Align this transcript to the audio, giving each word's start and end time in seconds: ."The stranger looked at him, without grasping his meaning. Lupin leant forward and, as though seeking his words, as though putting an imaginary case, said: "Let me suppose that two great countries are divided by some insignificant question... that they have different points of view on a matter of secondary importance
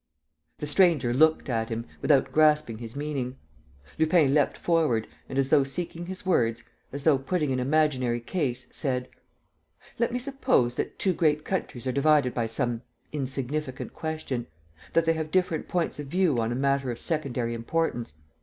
."The 0.57 0.65
stranger 0.65 1.13
looked 1.13 1.47
at 1.47 1.69
him, 1.69 1.85
without 2.01 2.31
grasping 2.31 2.79
his 2.79 2.95
meaning. 2.95 3.37
Lupin 3.99 4.33
leant 4.33 4.57
forward 4.57 5.05
and, 5.29 5.37
as 5.37 5.49
though 5.51 5.63
seeking 5.63 6.07
his 6.07 6.25
words, 6.25 6.63
as 6.91 7.03
though 7.03 7.19
putting 7.19 7.51
an 7.51 7.59
imaginary 7.59 8.19
case, 8.19 8.65
said: 8.71 9.09
"Let 9.99 10.11
me 10.11 10.17
suppose 10.17 10.73
that 10.73 10.97
two 10.97 11.13
great 11.13 11.45
countries 11.45 11.85
are 11.85 11.91
divided 11.91 12.33
by 12.33 12.47
some 12.47 12.81
insignificant 13.13 13.93
question... 13.93 14.47
that 14.93 15.05
they 15.05 15.13
have 15.13 15.29
different 15.29 15.67
points 15.67 15.99
of 15.99 16.07
view 16.07 16.39
on 16.39 16.51
a 16.51 16.55
matter 16.55 16.89
of 16.89 16.97
secondary 16.97 17.53
importance 17.53 18.15